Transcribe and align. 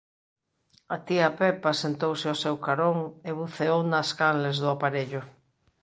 A 0.95 0.97
tía 1.07 1.35
Pepa 1.39 1.71
sentouse 1.83 2.25
ó 2.33 2.35
seu 2.43 2.55
carón 2.65 2.97
e 3.27 3.31
buceou 3.41 3.79
nas 3.91 4.09
canles 4.19 4.57
do 4.63 4.67
aparello. 4.75 5.21